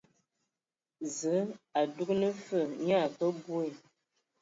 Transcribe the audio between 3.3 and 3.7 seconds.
bwe.